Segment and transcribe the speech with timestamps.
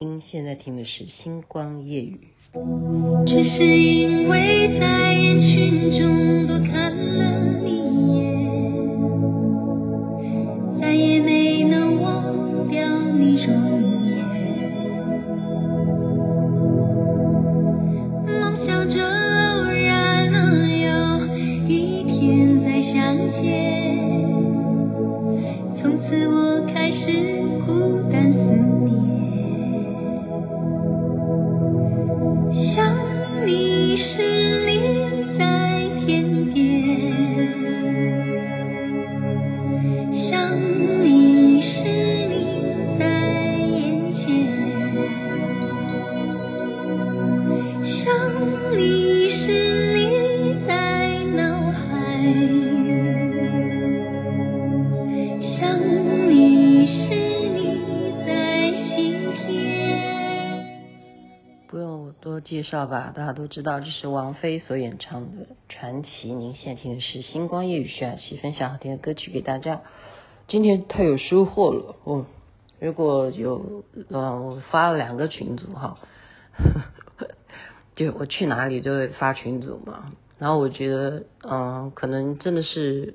[0.00, 2.20] 您现在听的是《星光夜语》。
[3.26, 7.47] 只是因为在人群中多看了
[62.68, 66.30] 绍吧，大家都知道这是王菲所演唱的《传奇》。
[66.36, 69.80] 您现在听的是《星光夜雨》，徐雅琪分享好听的歌曲给大家。
[70.48, 72.26] 今天太有收获了，哦，
[72.78, 75.96] 如果有，呃，我发了两个群组哈，
[77.96, 80.12] 就我去哪里就会发群组嘛。
[80.38, 83.14] 然后我觉得，嗯、可能真的是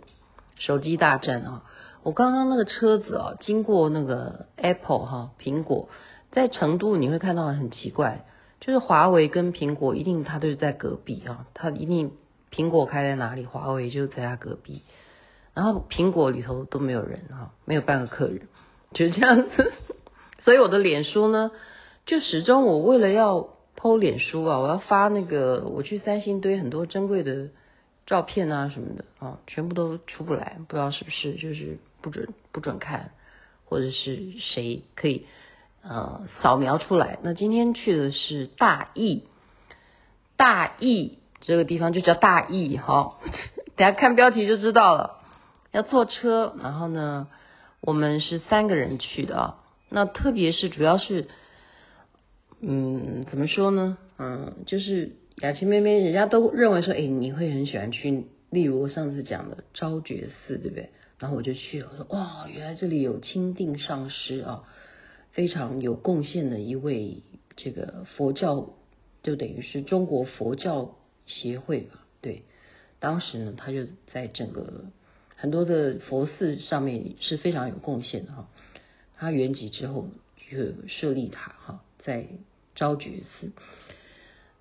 [0.57, 1.63] 手机大战啊。
[2.01, 5.89] 我刚刚那个车子啊，经过那个 Apple 哈苹果，
[6.31, 8.25] 在成都你会看到很奇怪。
[8.63, 12.13] 就是华为跟苹果一定，它都是在隔壁啊，它一定
[12.49, 14.83] 苹果开在哪里，华为就在它隔壁。
[15.53, 18.47] 然后苹果里头都没有人啊，没有半个客人，
[18.93, 19.73] 就是这样子。
[20.39, 21.51] 所以我的脸书呢，
[22.05, 27.49] 就始终我为了要剖脸书啊，我要发那个我去三星堆很多珍贵的
[28.05, 33.11] 照片啊什么的啊，全部都出不来，不知道是不是就是不准不准看，
[33.65, 35.25] 或者是谁可以。
[35.83, 37.19] 呃，扫描出来。
[37.23, 39.23] 那今天去的是大义，
[40.37, 43.19] 大义这个地方就叫大义哈。
[43.75, 45.19] 等下看标题就知道了。
[45.71, 47.27] 要坐车，然后呢，
[47.81, 49.59] 我们是三个人去的啊。
[49.89, 51.27] 那特别是主要是，
[52.61, 53.97] 嗯，怎么说呢？
[54.17, 60.91] 嗯，就是雅琪妹妹，人家都认为说，哎，你会很喜欢去，例如我上次讲的昭觉寺，对不对？
[61.19, 64.63] 然后我就去，我说哇，原来这里有钦定上师啊。
[65.33, 67.23] 非常有贡献的一位，
[67.55, 68.69] 这个佛教
[69.23, 70.95] 就等于是中国佛教
[71.25, 72.05] 协会吧？
[72.21, 72.43] 对，
[72.99, 74.85] 当时呢，他就在整个
[75.35, 78.47] 很多的佛寺上面是非常有贡献的哈。
[79.17, 80.07] 他圆寂之后
[80.51, 82.27] 就设立塔哈，在
[82.75, 83.51] 昭觉寺。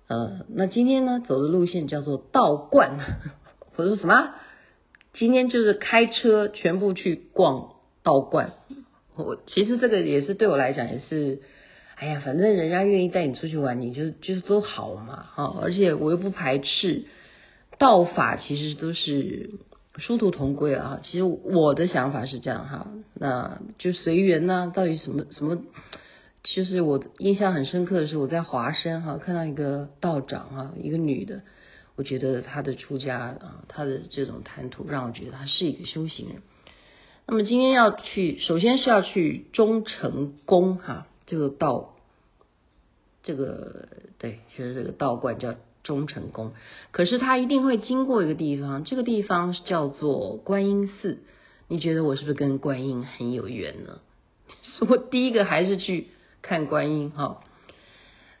[0.07, 2.99] 呃，那今天呢走的路线叫做道观，
[3.75, 4.33] 我说什么？
[5.13, 8.53] 今天就是开车全部去逛道观。
[9.15, 11.41] 我其实这个也是对我来讲也是，
[11.95, 17.03] 哎呀，反正人家愿意带你出去玩，你就就是都好了嘛，哈，而且我又不排斥，
[17.77, 19.51] 道法其实都是
[19.97, 20.99] 殊途同归啊。
[21.03, 24.71] 其实我的想法是这样哈，那就随缘呐。
[24.73, 25.61] 到底什么什么？
[26.43, 31.41] 其实我印象很深刻的是我在华山哈看到一个道长哈，一个女的，
[31.95, 36.37] 我觉得她的出家啊，她的这种谈吐让我觉得她是一个修行人。
[37.25, 41.95] 那么今天要去，首先是要去忠诚宫哈，这个道，
[43.23, 46.51] 这个对，就是这个道观叫忠诚宫。
[46.91, 51.19] 可是他一定会经过一个地方，这个地方叫做观音寺。
[51.69, 54.01] 你觉得我是不是跟观音很有缘呢？
[54.89, 56.07] 我第一个还是去
[56.41, 57.41] 看观音哈。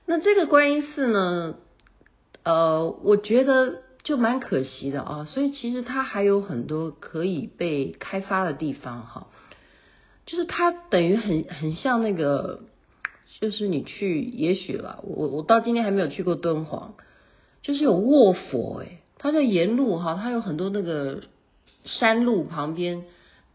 [0.05, 1.55] 那这个观音寺呢，
[2.43, 3.82] 呃，我觉得。
[4.03, 9.27] 就蛮可惜的啊，所以其实它还有很多可以被开发的地方哈。
[10.25, 12.63] 就是它等于很很像那个，
[13.41, 16.95] 就是你去，也许啦，我我到今天还没有去过敦煌，
[17.61, 21.23] 就是有卧佛诶，它在沿路哈，它有很多那个
[21.85, 23.03] 山路旁边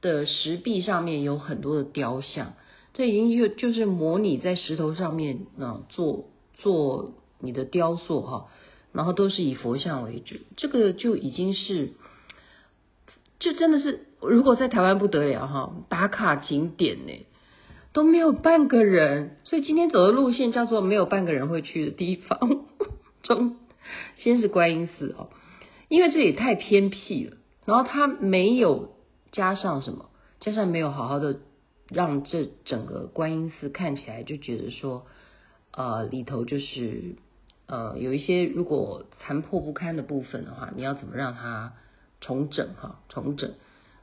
[0.00, 2.54] 的石壁上面有很多的雕像，
[2.92, 8.48] 这已经就就是模拟在石头上面啊做做你的雕塑哈。
[8.98, 11.92] 然后都是以佛像为主，这个就已经是，
[13.38, 17.12] 就真的是，如果在台湾不得了哈，打卡景点呢，
[17.92, 22.64] 都没有半个人，所以今天走的路线叫做没有半个人会去的地方。
[23.22, 23.54] 中
[24.16, 25.28] 先是观音寺哦，
[25.86, 27.36] 因为这里太偏僻了，
[27.66, 28.96] 然后它没有
[29.30, 30.10] 加上什么，
[30.40, 31.38] 加上没有好好的
[31.88, 35.06] 让这整个观音寺看起来就觉得说，
[35.70, 37.14] 呃，里头就是。
[37.68, 41.74] 呃，有一些如果残破不堪的部分的话，你要怎么让它
[42.18, 43.00] 重整哈？
[43.10, 43.52] 重整，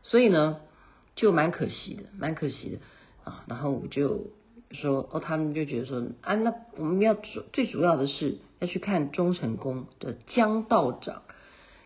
[0.03, 0.57] 所以呢，
[1.15, 2.77] 就蛮可惜的，蛮可惜的
[3.23, 3.43] 啊。
[3.47, 4.27] 然后我就
[4.69, 11.23] 说哦，他们就觉得说啊，那我们要主最主要的是要去看忠诚宫的江道长，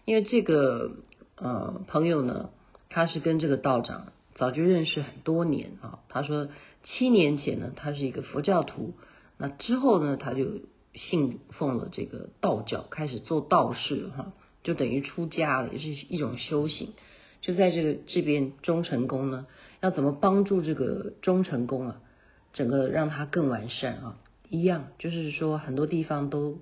[0.03, 0.91] 因为这个
[1.37, 2.49] 呃朋友呢，
[2.89, 5.99] 他是跟这个道长早就认识很多年啊。
[6.09, 6.49] 他说
[6.83, 8.95] 七年前呢，他是一个佛教徒，
[9.37, 10.45] 那之后呢，他就
[10.93, 14.33] 信奉了这个道教，开始做道士哈，
[14.63, 16.93] 就等于出家了，也是一种修行。
[17.41, 19.47] 就在这个这边忠诚宫呢，
[19.81, 22.01] 要怎么帮助这个忠诚宫啊？
[22.51, 24.17] 整个让它更完善啊，
[24.49, 26.59] 一样就是说很多地方都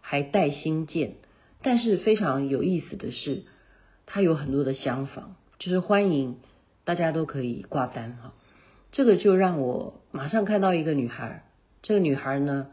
[0.00, 1.16] 还待新建，
[1.62, 3.42] 但是非常有意思的是，
[4.06, 6.38] 它有很多的厢房，就是欢迎
[6.84, 8.32] 大家都可以挂单哈。
[8.90, 11.44] 这个就让我马上看到一个女孩，
[11.82, 12.68] 这个女孩呢，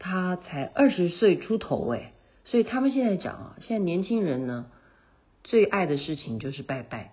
[0.00, 2.12] 他才二十岁出头哎，
[2.44, 4.66] 所以他们现在讲啊，现在年轻人呢
[5.44, 7.12] 最爱的事情就是拜拜。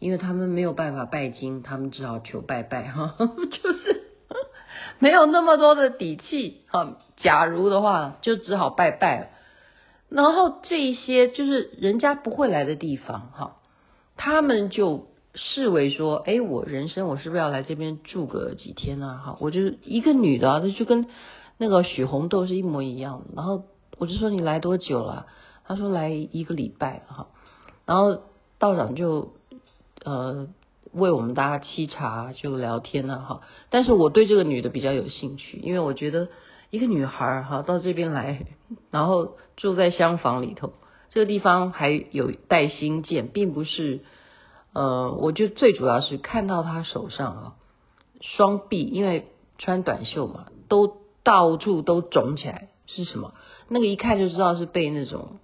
[0.00, 4.02] 因为他们没有办法拜金，他们只好求拜拜哈， 就是
[4.98, 6.98] 没有那么多的底气哈。
[7.16, 9.26] 假如的话，就只好拜拜了。
[10.10, 13.56] 然后这些就是人家不会来的地方哈，
[14.16, 19.22] 他们就视为说，哎，我人生我是不是要来这边住个几天啊？
[19.24, 21.06] 哈，我就是一个女的，她就跟
[21.58, 23.26] 那个许红豆是一模一样的。
[23.36, 23.64] 然后
[23.98, 25.26] 我就说你来多久了？
[25.64, 27.28] 他说来一个礼拜哈。
[27.86, 28.22] 然后
[28.58, 29.32] 道长就。
[30.04, 30.48] 呃，
[30.92, 33.40] 为我们大家沏茶就聊天了哈。
[33.70, 36.28] 但是我对这个女的比较有兴趣，因为我觉得
[36.68, 38.44] 一个女孩哈到这边来，
[38.90, 40.74] 然后住在厢房里头，
[41.08, 44.00] 这个地方还有待新建，并不是
[44.74, 47.54] 呃，我就最主要是看到她手上啊
[48.20, 53.34] 双臂，因为穿短袖嘛，都到处都肿起来，是什么？
[53.68, 55.38] 那个一看就知道是被那种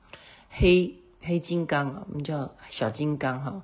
[0.50, 3.62] 黑黑金刚啊，我们叫小金刚哈。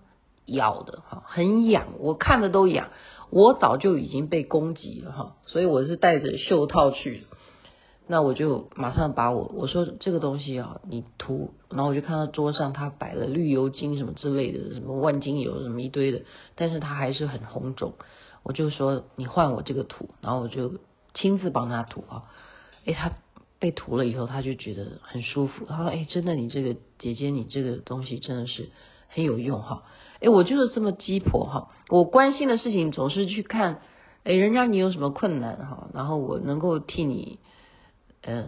[0.49, 2.91] 咬的哈，很痒，我看的都痒。
[3.31, 7.25] 我早就已经被攻击了哈，所以我是带着袖套去。
[8.07, 16.23] 那我就马上把我我说这个东西啊，你涂，然后我就看到桌上他摆了绿油精什么之类的，什么万金油什么一堆的，
[16.55, 17.95] 但是他还是很红肿。
[18.45, 20.75] 我就说你换我这个涂，然后我就
[21.17, 22.31] 亲自帮他涂啊。
[22.85, 23.11] 诶，他
[23.59, 25.65] 被涂了以后，他就觉得很舒服。
[25.67, 28.71] 他说：“诶，真的，你这个姐姐，你这个东西真的是
[29.09, 29.83] 很有用哈。”
[30.23, 31.69] 哎，我就是这么鸡婆哈！
[31.91, 33.83] 我关心的事情总是去看，
[34.25, 37.39] 哎，人家你有什么困难哈，然后我能够替你，
[38.23, 38.47] 呃，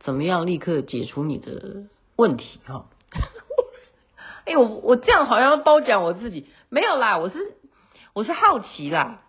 [0.00, 1.84] 怎么样立刻解除你的
[2.16, 2.84] 问题哈？
[4.44, 7.54] 哎，我我这样好像褒奖我自己，没有啦，我是
[8.12, 9.22] 我是好奇啦，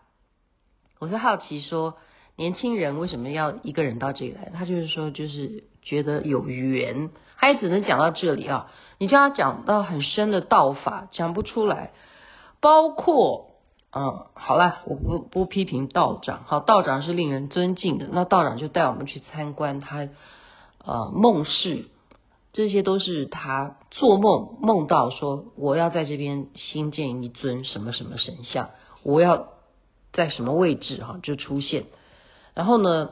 [0.99, 1.97] 我是好奇说，
[2.39, 4.49] 年轻人为什么要一个人到这里来？
[4.55, 8.71] 他就是说，就是觉得有缘，他也只能讲到这里啊。
[8.97, 11.91] 你叫他讲到很深的道法，讲不出来。
[12.61, 13.47] 包括，
[13.91, 18.07] 嗯，好了，我不不批评道长，好，道长是令人尊敬的。
[18.09, 20.07] 那道长就带我们去参观他，
[20.85, 21.87] 呃，梦室，
[22.53, 28.69] 这些都是他做梦梦到说，我要在这边新建一尊什么什么神像，
[29.03, 29.49] 我要
[30.13, 31.83] 在什么位置哈就出现。
[32.59, 33.11] 然后呢，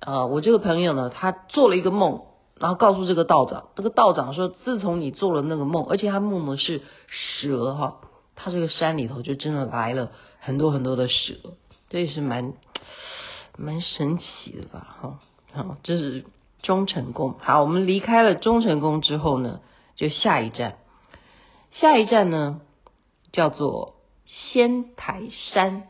[0.00, 2.22] 呃，我这个朋友呢，他做了一个梦。
[2.58, 7.98] 然后告诉这个道长，这个道长说，自从你做了那个梦，而且他梦的是蛇哈，
[8.34, 10.10] 他这个山里头就真的来了
[10.40, 11.34] 很多很多的蛇，
[11.90, 12.54] 这也是蛮
[13.58, 15.18] 蛮神奇的吧哈。
[15.52, 16.24] 好，这是
[16.62, 17.34] 忠诚宫。
[17.40, 19.60] 好，我们离开了忠诚宫之后呢，
[19.94, 20.78] 就下一站，
[21.72, 22.62] 下一站呢
[23.32, 25.88] 叫做仙台山。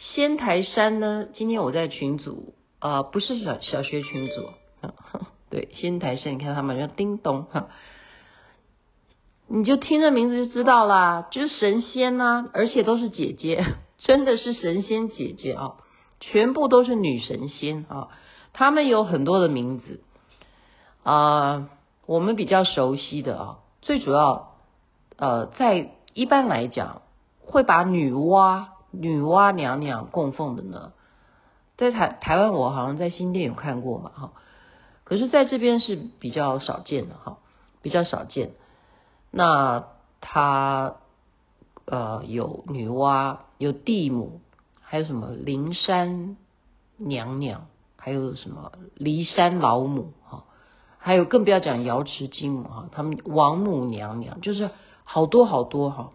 [0.00, 4.48] 仙台山呢，今天我在群组啊、呃，不是小小学群组。
[5.50, 7.68] 对，仙台山，你看他们叫叮咚哈，
[9.46, 13.62] 你就听这名字就知道啦，就是神仙呐、而且都是姐姐，
[13.98, 15.74] 真的是神仙姐姐啊，
[16.18, 18.08] 全部都是女神仙啊，
[18.54, 20.00] 他们有很多的名字
[21.02, 21.68] 啊，
[22.06, 24.54] 我们比较熟悉的啊，最主要
[25.18, 27.02] 呃，在一般来讲
[27.40, 30.92] 会把女娲女娲娘娘供奉的呢，
[31.76, 34.32] 在台台湾我好像在新店有看过嘛哈。
[35.04, 37.38] 可是在这边是比较少见的哈，
[37.82, 38.52] 比较少见。
[39.30, 39.86] 那
[40.20, 40.96] 他
[41.84, 44.40] 呃有女娲，有地母，
[44.82, 46.36] 还有什么灵山
[46.96, 47.66] 娘娘，
[47.96, 50.44] 还有什么骊山老母哈，
[50.98, 54.70] 还有更不要讲瑶池金母哈，他们王母娘娘就是
[55.04, 56.12] 好多好多哈。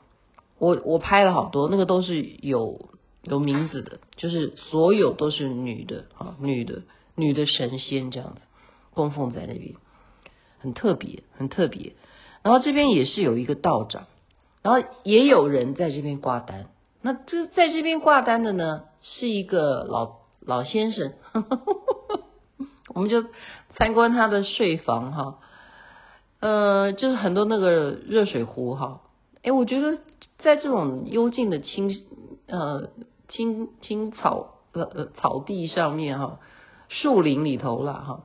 [0.57, 2.89] 我我拍了好多，那个都是有
[3.23, 6.83] 有名字的，就是所有都是女的啊，女的
[7.15, 8.41] 女的神仙这样子。
[8.93, 9.75] 供奉在那边，
[10.59, 11.93] 很特别，很特别。
[12.43, 14.05] 然后这边也是有一个道长，
[14.61, 16.67] 然后也有人在这边挂单。
[17.01, 21.11] 那这在这边挂单的呢，是一个老老先生，
[22.95, 23.25] 我们就
[23.75, 25.39] 参观他的睡房哈，
[26.39, 29.01] 呃，就是很多那个热水壶哈，
[29.43, 29.99] 哎，我觉得
[30.37, 32.05] 在这种幽静的青
[32.47, 32.89] 呃
[33.27, 36.39] 青青草呃草地上面哈，
[36.89, 38.23] 树林里头了哈，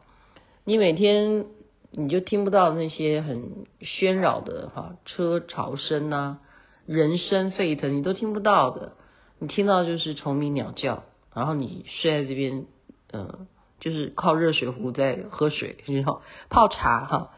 [0.64, 1.46] 你每天
[1.90, 6.38] 你就听不到那些很喧扰的哈车潮声呐，
[6.86, 8.92] 人声沸腾，你都听不到的。
[9.38, 11.04] 你听到就是虫鸣鸟叫，
[11.34, 12.66] 然后你睡在这边，
[13.12, 13.46] 嗯、
[13.80, 16.20] 就是靠热水壶在喝水，然后
[16.50, 17.30] 泡茶哈。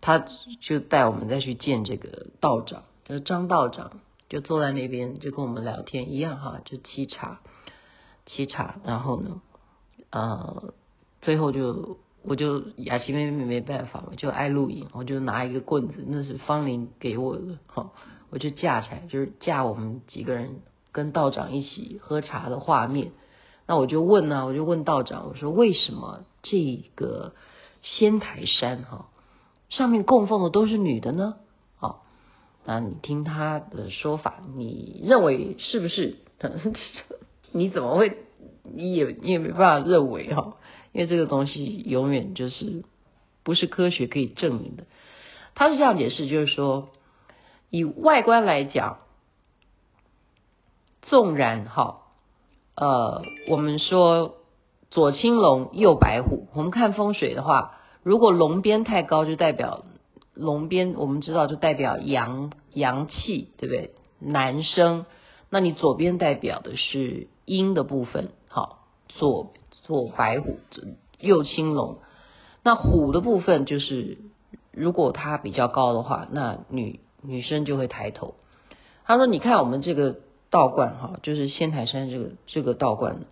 [0.00, 0.24] 他
[0.60, 3.92] 就带我们再去见这个道长，就是张道长，
[4.28, 7.40] 就坐在那边就跟我们聊天一样哈，就沏茶，
[8.26, 9.40] 沏茶，然后呢，
[10.10, 10.74] 呃，
[11.22, 17.92] 最后就我就雅琪妹妹没办法，我就爱录影，我就拿一个棍子，那是方林给我的哈，
[18.28, 20.60] 我就架起来，就是架我们几个人。
[20.92, 23.12] 跟道长一起喝茶的画面，
[23.66, 27.34] 那我就问呢、啊，我就问道长，我说为什么这个
[27.82, 29.10] 仙台山哈
[29.68, 31.36] 上面供奉的都是女的呢？
[32.66, 36.16] 好，那你听他的说法，你认为是不是？
[37.52, 38.18] 你怎么会？
[38.62, 40.56] 你也你也没办法认为哈，
[40.92, 42.84] 因为这个东西永远就是
[43.42, 44.84] 不是科学可以证明的。
[45.54, 46.88] 他是这样解释，就是说
[47.70, 48.98] 以外观来讲。
[51.02, 51.98] 纵然哈，
[52.74, 54.38] 呃，我们说
[54.90, 59.84] 左青龙右白虎，我们看风水的话，如果龙边太高，就代表
[60.36, 63.94] 龙边，我们知道就代表阳阳气，对不对？
[64.20, 65.06] 男生，
[65.50, 70.58] 那你左边代表的是阴的部分，好，左左白虎，
[71.18, 71.98] 右青龙，
[72.62, 74.18] 那虎的部分就是，
[74.70, 78.34] 如果它比较高的话，那女女生就会抬头。
[79.04, 83.24] 他说：“你看我们这个。”道观哈，就是仙台山这个这个道观，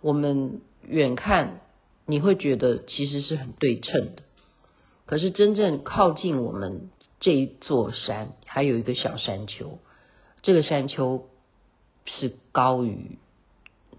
[0.00, 1.60] 我们远看
[2.06, 4.22] 你会觉得其实是很对称的，
[5.10, 6.88] 可是真正靠近我们
[7.18, 9.80] 这一座山，还有一个小山丘，
[10.42, 11.26] 这个山丘
[12.06, 13.18] 是高于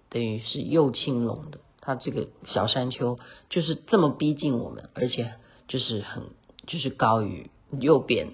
[0.09, 5.33] 等于是右青龙的，它这个小山丘就是这么逼近我们，而且
[5.67, 6.23] 就是很
[6.65, 8.29] 就是高于右边，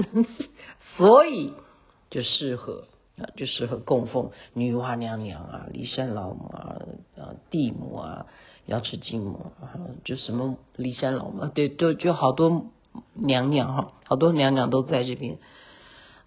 [0.98, 1.53] 所以
[2.12, 2.84] 就适合。
[3.17, 6.86] 啊，就适合供奉女娲娘娘啊、骊山老母啊、
[7.17, 8.27] 啊地母啊、
[8.68, 9.74] 瑶池金母啊，
[10.06, 12.68] 就什么骊山老嘛，对，就就好多
[13.14, 15.40] 娘娘哈，好多娘娘都在这边。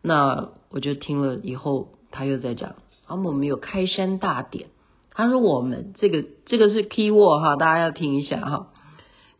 [0.02, 2.74] 那我就听了以后，他又在讲，
[3.06, 4.70] 啊，我们有开山大典。
[5.12, 8.72] 他说我们这个这个是 key word 哈，大家要听一下哈。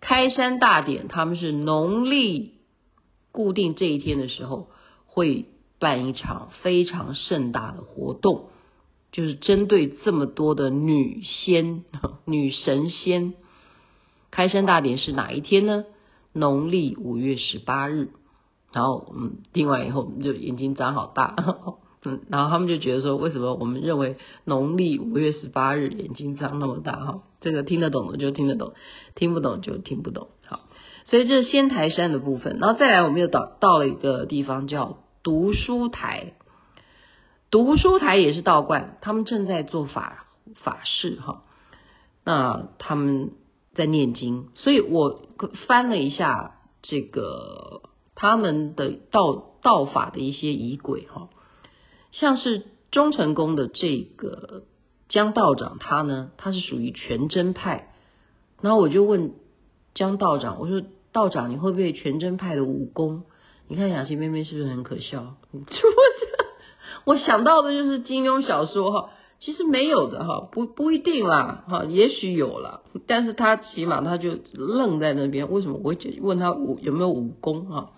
[0.01, 2.55] 开山大典，他们是农历
[3.33, 4.69] 固定这一天的时候
[5.07, 5.47] 会。
[5.83, 8.51] 办一场非常盛大的活动，
[9.13, 11.85] 就是针对这么多的女仙、
[12.25, 13.35] 女神仙。
[14.31, 15.85] 开山大典是哪一天呢？
[16.33, 18.11] 农历五月十八日。
[18.73, 21.35] 然后，嗯，听完以后，我们就眼睛张好大，
[22.05, 26.93] 嗯，然后他们就觉得说，为什么我们认为农历五月十八日眼睛张那么大？
[26.93, 28.75] 哈，这个听得懂的就听得懂，
[29.17, 30.29] 听不懂就听不懂。
[30.47, 30.61] 好，
[31.05, 32.59] 所以这是仙台山的部分。
[32.61, 34.99] 然后再来，我们又到到了一个地方叫。
[35.23, 36.33] 读书台，
[37.51, 40.27] 读书台也是道观，他们正在做法
[40.63, 41.43] 法事哈。
[42.25, 43.33] 那他们
[43.75, 45.23] 在念经，所以我
[45.67, 47.83] 翻了一下这个
[48.15, 51.29] 他们的道道法的一些仪轨哈，
[52.13, 54.65] 像是忠成宫的这个
[55.09, 57.93] 江道长，他呢他是属于全真派。
[58.61, 59.33] 然后我就问
[59.95, 63.25] 江道长，我说道长你会不会全真派的武功？
[63.67, 65.37] 你看雅琪妹妹是不是很可笑？
[67.05, 75.51] 我想到的就是金庸小说哈，其实没有的哈，不不一定啦哈，也许有了，但是他起码他就愣在那边。
[75.51, 77.93] 为什么我就问他武有没有武功哈？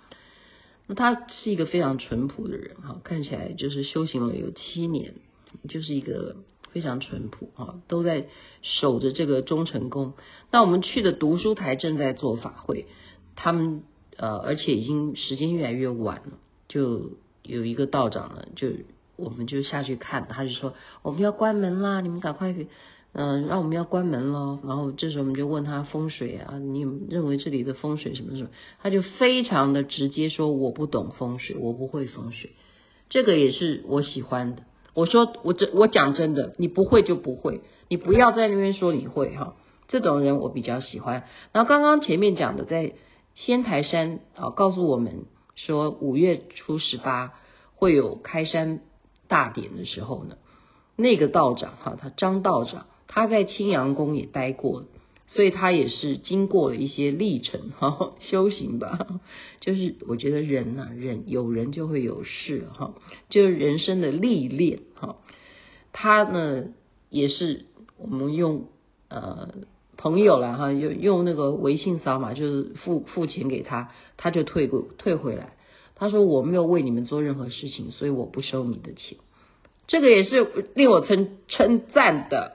[0.87, 5.15] 那他是一个非常淳朴的人哈，看起来就是修行了有七年，
[5.69, 6.37] 就是一个
[6.71, 8.27] 非常淳朴哈，都在
[8.63, 10.15] 守着这个忠成宫。
[10.51, 12.87] 那我们去的读书台正在做法会，
[13.37, 13.83] 他们。
[14.19, 16.33] 呃，而且已经时间越来越晚了，
[16.69, 17.13] 就
[17.43, 18.69] 有一个道长呢，就
[19.17, 22.55] 我们就下去看，他就说我们要关门啦，你们赶快，
[23.13, 24.61] 嗯、让我们要关门咯。
[24.65, 28.49] 然后这时候我们就问他风水啊，你认为这里的风水什么什么？
[28.83, 32.51] 他就非常的直接说我不懂风水，我不会风水。
[33.11, 34.63] 这个也是我喜欢的。
[34.95, 39.55] 我说我这我讲真的，你不会就不会，你不要在那边说你会哈。
[39.89, 41.25] 这种人我比较喜欢。
[41.53, 42.95] 然后刚刚前面讲的在。
[43.35, 47.35] 仙台山啊，告诉我们说五月初十八
[47.75, 48.81] 会有开山
[49.29, 50.37] 大典的时候呢，
[50.97, 54.85] 那个道长哈，他张道长他在青阳宫也待过，
[55.27, 59.21] 所以他也是经过了一些历程哈，修行吧。
[59.61, 62.95] 就是我觉得人呐，人有人就会有事哈，
[63.29, 65.17] 就是人生的历练哈。
[65.93, 66.69] 他呢
[67.11, 67.67] 也是
[67.99, 68.69] 我们用
[69.09, 69.55] 呃
[70.03, 75.53] 朋友了哈，用用那个微信扫码，就是付付钱给他，他就退过退回来。
[75.95, 79.19] 他说我没有为你们做任何事情，所以我不收你的钱。
[79.87, 80.45] 这个也是
[80.75, 82.55] 令我称称赞的，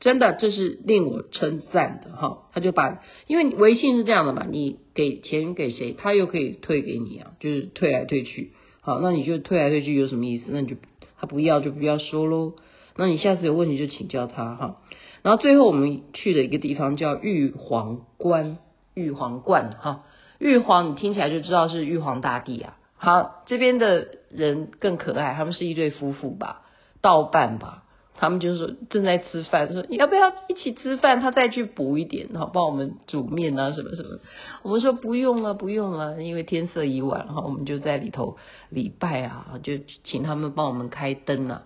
[0.00, 2.48] 真的，这是令我称赞的哈。
[2.54, 8.52] 他就把，因为微信是这样的嘛，你给钱给谁，他又可以退给你啊，就是退来退去。
[8.80, 10.44] 好，那你就退来退去有什么意思？
[10.48, 10.76] 那你就
[11.20, 12.54] 他不要就不要收喽。
[12.96, 14.80] 那你下次有问题就请教他哈。
[15.22, 18.58] 然后最后我们去的一个地方叫玉皇关，
[18.94, 20.04] 玉皇观哈。
[20.38, 22.76] 玉皇你听起来就知道是玉皇大帝啊。
[22.96, 26.62] 好，这边的人更可爱，他们是一对夫妇吧，
[27.00, 27.84] 道伴吧。
[28.20, 31.20] 他们就是正在吃饭，说你要不要一起吃饭？
[31.20, 34.18] 他再去补一点，好帮我们煮面啊什么什么。
[34.64, 38.36] 我们说不用了，不用了，因为天色已晚哈，我们就在里头
[38.70, 41.62] 礼拜啊，就请他们帮我们开灯啊，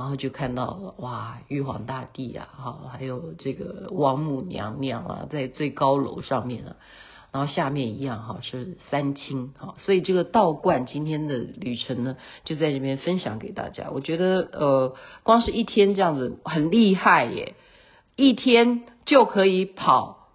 [0.00, 6.76] 然后就看到哇，玉皇大帝啊，哈，还有这个王母娘娘啊，在最高楼上面啊。
[7.32, 13.90] 然后下面一样哈，是三清哈，所以这个道观今天的旅程呢，就在这边分享给大家。
[13.92, 17.54] 我觉得呃，光是一天这样子很厉害耶，
[18.16, 20.30] 一天就可以跑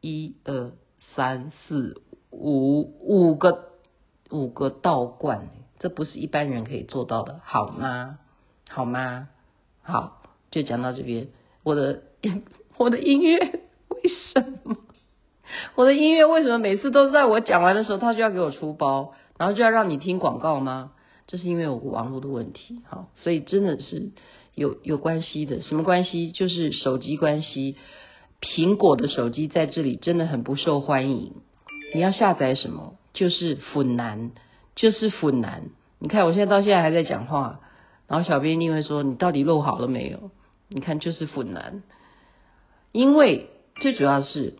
[0.00, 0.72] 一二
[1.14, 3.70] 三四五五个
[4.30, 8.18] 五个道观，这不是一般人可以做到的，好吗？
[8.74, 9.28] 好吗？
[9.84, 11.28] 好，就讲到这边。
[11.62, 12.02] 我的
[12.76, 14.76] 我的音乐为什么？
[15.76, 20.90] 我的音乐为什么每次都在我讲完的时候，他就要给我出包，然后就要让你听广告吗？
[21.28, 24.10] 这是因为我网络的问题，好，所以真的是
[24.56, 25.62] 有有关系的。
[25.62, 26.32] 什么关系？
[26.32, 27.76] 就是手机关系。
[28.40, 31.34] 苹果的手机在这里真的很不受欢迎。
[31.94, 32.96] 你要下载什么？
[33.12, 34.32] 就是腐男，
[34.74, 35.66] 就是腐男。
[36.00, 37.60] 你看我现在到现在还在讲话，
[38.08, 40.30] 然后小编一定会说你到底录好了没有？
[40.68, 41.82] 你看就是腐男，
[42.92, 44.54] 因为最主要是。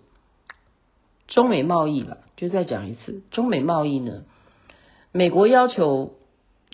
[1.27, 4.25] 中美贸易了，就再讲一次，中美贸易呢，
[5.11, 6.13] 美国要求，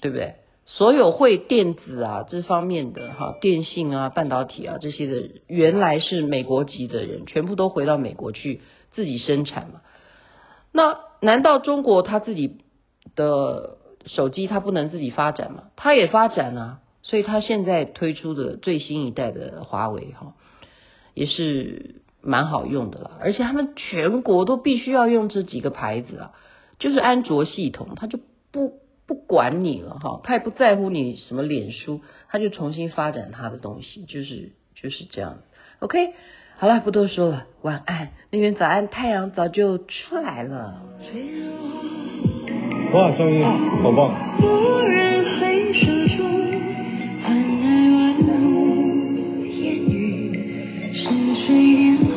[0.01, 0.35] 对不对？
[0.67, 9.83] 所有会电子啊这方面的哈，电信啊、半导体啊这些的，原来是美国籍的人，全部都回到美国去自己生产嘛。
[10.73, 12.59] 那难道中国他自己
[13.15, 20.35] 的手机它不能自己发展嘛，它也发展啊，所以它现在推出的最新一代的华为哈，
[21.15, 21.97] 也是。
[22.23, 26.33] 蛮好用的啦，而且他们全国都必须要用这几个牌子啊，
[26.79, 28.19] 就是安卓系统，它就
[28.53, 28.75] 不
[29.07, 35.39] 不管你了哈，它也不在乎你什么脸书，它就重新发展它的东西，就是就是这样。
[35.79, 36.13] OK，
[36.59, 38.11] 好了，不多说了，晚安。
[38.31, 40.83] 那边早安，太阳早就出来了。
[42.93, 43.45] 哇，声音
[43.83, 44.11] 好棒。
[44.41, 46.25] 回首处，
[47.23, 50.33] 寒来如烟雨，
[50.93, 51.07] 是
[51.47, 52.10] 谁？